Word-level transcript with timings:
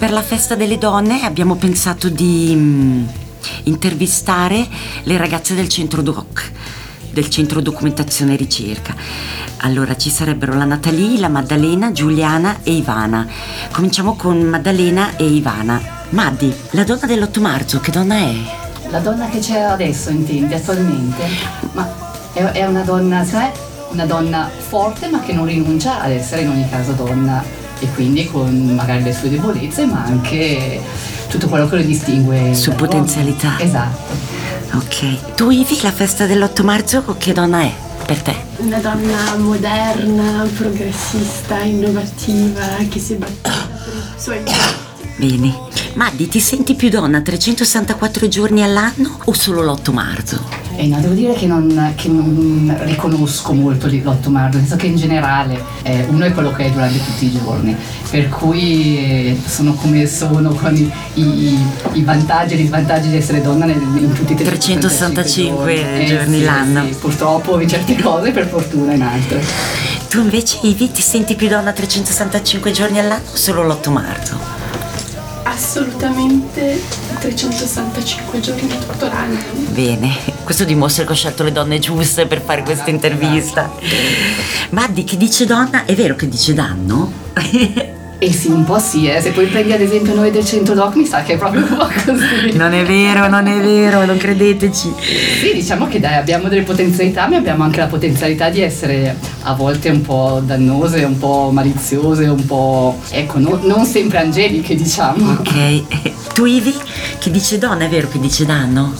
Per 0.00 0.12
la 0.12 0.22
festa 0.22 0.54
delle 0.54 0.78
donne 0.78 1.24
abbiamo 1.24 1.56
pensato 1.56 2.08
di 2.08 2.54
mm, 2.56 3.06
intervistare 3.64 4.66
le 5.02 5.18
ragazze 5.18 5.54
del 5.54 5.68
centro 5.68 6.00
doc, 6.00 6.50
del 7.10 7.28
centro 7.28 7.60
documentazione 7.60 8.32
e 8.32 8.36
ricerca. 8.36 8.94
Allora 9.58 9.94
ci 9.98 10.08
sarebbero 10.08 10.54
la 10.54 10.64
Natalie, 10.64 11.18
la 11.18 11.28
Maddalena, 11.28 11.92
Giuliana 11.92 12.60
e 12.62 12.72
Ivana. 12.72 13.28
Cominciamo 13.72 14.16
con 14.16 14.40
Maddalena 14.40 15.16
e 15.18 15.26
Ivana. 15.26 15.78
Maddi, 16.08 16.50
la 16.70 16.84
donna 16.84 17.04
dell'8 17.04 17.40
marzo, 17.40 17.80
che 17.80 17.90
donna 17.90 18.16
è? 18.16 18.34
La 18.88 19.00
donna 19.00 19.28
che 19.28 19.40
c'è 19.40 19.60
adesso, 19.60 20.08
intendi, 20.08 20.54
attualmente? 20.54 21.24
Ma 21.72 21.86
è, 22.32 22.42
è 22.42 22.64
una 22.64 22.84
donna, 22.84 23.22
secondo 23.22 23.48
me, 23.48 23.52
una 23.90 24.06
donna 24.06 24.48
forte 24.56 25.08
ma 25.08 25.20
che 25.20 25.34
non 25.34 25.44
rinuncia 25.44 26.00
ad 26.00 26.12
essere 26.12 26.40
in 26.40 26.48
ogni 26.48 26.66
caso 26.70 26.92
donna 26.92 27.59
e 27.80 27.88
quindi 27.94 28.26
con 28.26 28.74
magari 28.74 29.02
le 29.02 29.12
sue 29.12 29.30
debolezze 29.30 29.86
ma 29.86 30.04
anche 30.04 30.80
tutto 31.28 31.48
quello 31.48 31.68
che 31.68 31.76
lo 31.76 31.82
distingue. 31.82 32.54
Su 32.54 32.72
potenzialità. 32.72 33.58
Esatto. 33.58 34.12
Ok. 34.72 35.34
Tu 35.34 35.50
Ivi, 35.50 35.78
la 35.82 35.92
festa 35.92 36.26
dell'8 36.26 36.62
marzo, 36.62 37.16
che 37.18 37.32
donna 37.32 37.62
è 37.62 37.72
per 38.04 38.22
te? 38.22 38.34
Una 38.58 38.78
donna 38.78 39.36
moderna, 39.36 40.46
progressista, 40.56 41.60
innovativa, 41.60 42.66
che 42.88 42.98
si 42.98 43.14
batte 43.14 43.50
per 43.84 43.94
i 43.94 44.20
suoi. 44.20 44.42
Bene. 45.20 45.54
Maddi, 45.96 46.28
ti 46.28 46.40
senti 46.40 46.74
più 46.74 46.88
donna 46.88 47.20
364 47.20 48.26
giorni 48.28 48.62
all'anno 48.62 49.18
o 49.22 49.32
solo 49.34 49.62
l'8 49.62 49.92
marzo? 49.92 50.42
E 50.76 50.86
no, 50.86 50.98
devo 50.98 51.12
dire 51.12 51.34
che 51.34 51.44
non, 51.46 51.92
che 51.94 52.08
non 52.08 52.74
riconosco 52.84 53.52
molto 53.52 53.86
l'8 53.86 54.28
marzo, 54.30 54.56
nel 54.56 54.66
senso 54.66 54.76
che 54.76 54.86
in 54.86 54.96
generale 54.96 55.62
eh, 55.82 56.06
uno 56.08 56.24
è 56.24 56.32
quello 56.32 56.52
che 56.52 56.64
è 56.64 56.70
durante 56.70 56.96
tutti 57.04 57.26
i 57.26 57.32
giorni, 57.38 57.76
per 58.08 58.30
cui 58.30 58.96
eh, 58.96 59.40
sono 59.46 59.74
come 59.74 60.06
sono 60.06 60.54
con 60.54 60.74
i, 60.74 60.90
i- 61.20 61.58
i 61.92 62.02
vantaggi 62.02 62.54
e 62.54 62.56
gli 62.56 62.66
svantaggi 62.66 63.08
di 63.10 63.16
essere 63.16 63.42
donna 63.42 63.66
nel- 63.66 63.76
in 63.78 64.12
tutti 64.14 64.32
i 64.32 64.36
365 64.36 65.74
giorni, 65.74 66.06
giorni 66.06 66.36
Eh, 66.36 66.38
sì, 66.38 66.44
l'anno. 66.44 66.84
sì, 66.86 66.94
purtroppo 66.94 67.60
in 67.60 67.68
certe 67.68 68.00
cose, 68.00 68.30
per 68.30 68.46
fortuna 68.48 68.94
in 68.94 69.02
altre. 69.02 69.44
Tu 70.08 70.18
invece, 70.20 70.60
Ivi, 70.62 70.90
ti 70.90 71.02
senti 71.02 71.34
più 71.34 71.48
donna 71.48 71.72
365 71.72 72.70
giorni 72.70 72.98
all'anno 73.00 73.22
o 73.30 73.36
solo 73.36 73.66
l'8 73.66 73.90
marzo? 73.90 74.59
Assolutamente 75.42 76.80
365 77.18 78.40
giorni 78.40 78.68
tutto 78.68 79.06
l'anno. 79.06 79.38
Bene, 79.70 80.16
questo 80.44 80.64
dimostra 80.64 81.04
che 81.04 81.12
ho 81.12 81.14
scelto 81.14 81.42
le 81.42 81.52
donne 81.52 81.78
giuste 81.78 82.26
per 82.26 82.40
fare 82.42 82.62
questa 82.62 82.90
intervista. 82.90 83.70
Maddi, 84.70 85.04
che 85.04 85.16
dice 85.16 85.46
donna? 85.46 85.84
È 85.84 85.94
vero 85.94 86.14
che 86.14 86.28
dice 86.28 86.54
danno? 86.54 87.98
E 88.22 88.30
sì, 88.34 88.48
un 88.48 88.64
po' 88.64 88.78
sì, 88.78 89.08
eh. 89.08 89.18
se 89.22 89.30
poi 89.30 89.46
prendi 89.46 89.72
ad 89.72 89.80
esempio 89.80 90.14
noi 90.14 90.30
del 90.30 90.44
centro 90.44 90.74
doc 90.74 90.94
mi 90.94 91.06
sa 91.06 91.22
che 91.22 91.32
è 91.32 91.38
proprio 91.38 91.62
un 91.62 91.74
po' 91.74 91.88
così. 92.04 92.52
non 92.54 92.74
è 92.74 92.84
vero, 92.84 93.28
non 93.28 93.46
è 93.46 93.58
vero, 93.58 94.04
non 94.04 94.18
credeteci. 94.18 94.92
Sì, 95.40 95.54
diciamo 95.54 95.88
che 95.88 96.00
dai, 96.00 96.16
abbiamo 96.16 96.48
delle 96.48 96.60
potenzialità, 96.60 97.26
ma 97.28 97.38
abbiamo 97.38 97.64
anche 97.64 97.78
la 97.80 97.86
potenzialità 97.86 98.50
di 98.50 98.60
essere 98.60 99.16
a 99.44 99.54
volte 99.54 99.88
un 99.88 100.02
po' 100.02 100.42
dannose, 100.44 101.02
un 101.04 101.16
po' 101.16 101.48
maliziose, 101.50 102.24
un 102.26 102.44
po', 102.44 102.98
ecco, 103.08 103.38
no- 103.38 103.60
non 103.62 103.86
sempre 103.86 104.18
angeliche, 104.18 104.74
diciamo. 104.74 105.30
Ok. 105.40 106.34
Tu, 106.34 106.44
Ivi, 106.44 106.74
che 107.18 107.30
dice 107.30 107.56
donna? 107.56 107.86
È 107.86 107.88
vero 107.88 108.08
che 108.08 108.18
dice 108.18 108.44
danno? 108.44 108.92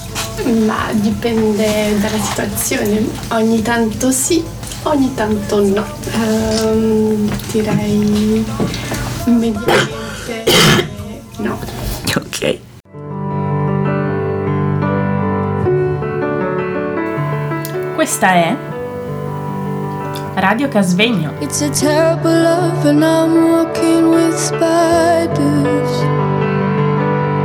Ma 0.65 0.89
dipende 0.93 1.95
dalla 2.01 2.23
situazione. 2.23 3.07
Ogni 3.33 3.61
tanto 3.61 4.11
sì, 4.11 4.43
ogni 4.85 5.13
tanto 5.15 5.63
no. 5.63 5.85
Ehm, 6.15 7.31
direi 7.53 8.45
mediamente 9.27 10.45
no. 11.39 11.59
Ok. 12.17 12.59
Questa 17.95 18.33
è 18.33 18.57
Radio 20.35 20.69
Casvegno. 20.69 21.33
It's 21.41 21.61
a 21.61 21.69
terrible 21.71 22.43
love, 22.43 22.89
and 22.89 23.03
I'm 23.05 23.51
walking 23.51 24.09
with 24.11 24.37
spiders. 24.37 25.91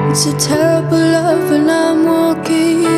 It's 0.10 0.26
a 0.26 0.36
terrible 0.38 0.98
love, 0.98 1.52
and 1.52 1.70
I'm 1.70 2.06
walking 2.06 2.95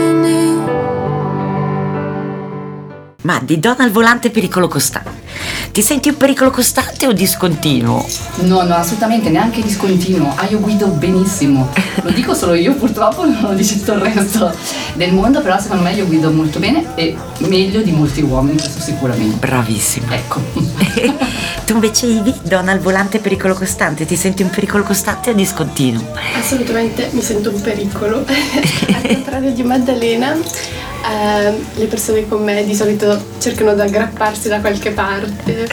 Maddi, 3.28 3.60
donna 3.60 3.84
al 3.84 3.92
volante 3.92 4.30
pericolo 4.30 4.70
costante. 4.70 5.26
Ti 5.74 5.82
senti 5.82 6.08
un 6.08 6.16
pericolo 6.16 6.50
costante 6.50 7.08
o 7.08 7.12
discontinuo? 7.12 8.08
No, 8.36 8.64
no, 8.64 8.76
assolutamente, 8.76 9.30
neanche 9.30 9.62
discontinuo. 9.62 10.34
Ah, 10.38 10.48
io 10.50 10.62
guido 10.62 10.88
benissimo. 10.88 11.70
Lo 12.04 12.12
dico 12.12 12.34
solo 12.34 12.54
io, 12.54 12.74
purtroppo 12.76 13.26
non 13.28 13.42
lo 13.42 13.54
dice 13.54 13.80
tutto 13.80 13.96
il 13.96 14.00
resto 14.00 14.56
del 14.94 15.12
mondo, 15.12 15.42
però 15.42 15.60
secondo 15.60 15.84
me 15.84 15.92
io 15.92 16.06
guido 16.06 16.32
molto 16.32 16.60
bene 16.60 16.96
e 16.96 17.18
meglio 17.40 17.82
di 17.82 17.92
molti 17.92 18.22
uomini, 18.22 18.60
questo 18.60 18.80
sicuramente. 18.80 19.46
Bravissima. 19.46 20.16
Ecco. 20.16 20.40
tu 21.66 21.74
invece, 21.74 22.06
Ivi, 22.06 22.34
donna 22.44 22.72
al 22.72 22.80
volante 22.80 23.20
pericolo 23.20 23.56
costante. 23.56 24.06
Ti 24.06 24.16
senti 24.16 24.42
un 24.42 24.50
pericolo 24.50 24.84
costante 24.84 25.32
o 25.32 25.34
discontinuo? 25.34 26.14
Assolutamente 26.40 27.10
mi 27.12 27.22
sento 27.22 27.50
un 27.50 27.60
pericolo. 27.60 28.24
Al 28.24 29.02
contrario 29.06 29.52
di 29.52 29.64
Maddalena, 29.64 30.38
ehm, 31.06 31.56
le 31.76 31.86
persone 31.86 32.28
con 32.28 32.44
me 32.44 32.64
di 32.66 32.76
solito 32.76 33.20
cercano 33.40 33.74
di 33.74 33.82
aggrapparsi 33.82 34.48
da 34.48 34.60
qualche 34.60 34.92
parte 34.92 35.68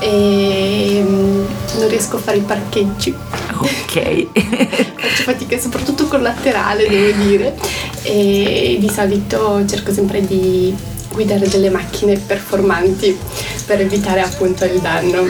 e 0.00 1.02
mm, 1.04 1.44
non 1.78 1.88
riesco 1.88 2.16
a 2.16 2.20
fare 2.20 2.38
i 2.38 2.42
parcheggi. 2.42 3.14
Ok. 3.58 4.26
Faccio 4.96 5.22
fatica 5.22 5.58
soprattutto 5.58 6.06
col 6.06 6.22
laterale, 6.22 6.88
devo 6.88 7.22
dire. 7.22 7.56
E 8.02 8.78
di 8.80 8.88
solito 8.88 9.64
cerco 9.66 9.92
sempre 9.92 10.26
di 10.26 10.74
guidare 11.12 11.48
delle 11.48 11.70
macchine 11.70 12.16
performanti 12.16 13.18
per 13.66 13.80
evitare 13.80 14.22
appunto 14.22 14.64
il 14.64 14.80
danno. 14.80 15.26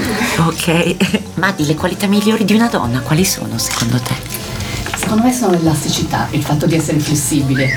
ok. 0.47 0.97
Maddi, 1.35 1.67
le 1.67 1.75
qualità 1.75 2.07
migliori 2.07 2.45
di 2.45 2.55
una 2.55 2.69
donna 2.69 3.01
quali 3.01 3.25
sono 3.25 3.59
secondo 3.59 3.99
te? 4.01 4.15
Secondo 4.97 5.25
me 5.25 5.33
sono 5.33 5.53
l'elasticità, 5.53 6.29
il 6.31 6.43
fatto 6.43 6.67
di 6.67 6.77
essere 6.77 6.99
flessibile, 6.99 7.69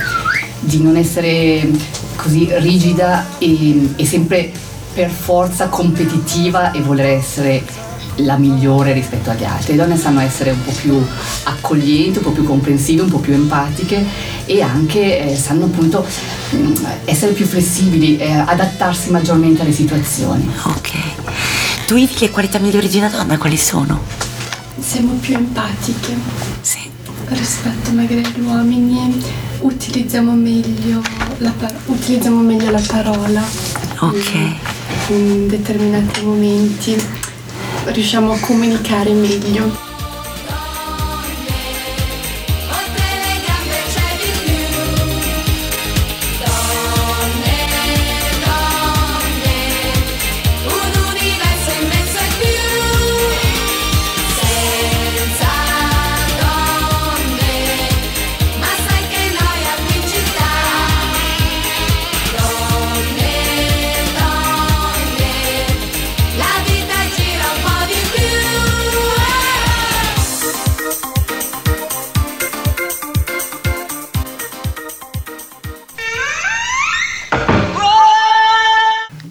di 0.64 0.82
non 0.82 0.96
essere 0.96 1.70
così 2.16 2.50
rigida 2.58 3.26
e, 3.38 3.90
e 3.96 4.06
sempre 4.06 4.52
per 4.94 5.10
forza 5.10 5.68
competitiva 5.68 6.72
e 6.72 6.82
voler 6.82 7.06
essere 7.08 7.64
la 8.18 8.38
migliore 8.38 8.94
rispetto 8.94 9.32
agli 9.32 9.44
altri. 9.44 9.76
Le 9.76 9.84
donne 9.84 9.98
sanno 9.98 10.20
essere 10.20 10.52
un 10.52 10.64
po' 10.64 10.72
più 10.72 11.04
accoglienti, 11.46 12.20
un 12.20 12.24
po' 12.24 12.32
più 12.32 12.44
comprensive, 12.44 13.02
un 13.02 13.10
po' 13.10 13.18
più 13.18 13.34
empatiche 13.34 14.06
e 14.46 14.62
anche 14.62 15.32
eh, 15.32 15.36
sanno 15.36 15.66
appunto 15.66 16.06
mm, 16.56 16.74
essere 17.06 17.32
più 17.32 17.46
flessibili, 17.46 18.18
eh, 18.18 18.32
adattarsi 18.32 19.10
maggiormente 19.10 19.62
alle 19.64 19.72
situazioni. 19.72 20.48
Ok. 20.64 20.92
Tu, 21.88 21.96
Ivi, 21.96 22.14
le 22.20 22.30
qualità 22.30 22.60
migliori 22.60 22.88
di 22.88 22.98
una 22.98 23.10
donna 23.10 23.38
quali 23.38 23.58
sono? 23.58 24.00
Siamo 24.80 25.14
più 25.14 25.34
empatiche 25.36 26.14
Sì. 26.62 26.80
rispetto 27.30 27.92
magari 27.92 28.24
agli 28.24 28.42
uomini, 28.42 29.22
utilizziamo 29.64 30.34
meglio 30.34 31.02
la, 31.38 31.52
par- 31.52 31.74
utilizziamo 31.86 32.42
meglio 32.42 32.70
la 32.72 32.82
parola 32.86 33.42
Ok. 34.00 34.32
in 35.10 35.48
determinati 35.48 36.24
momenti, 36.24 36.96
riusciamo 37.86 38.34
a 38.34 38.38
comunicare 38.40 39.12
meglio. 39.14 39.92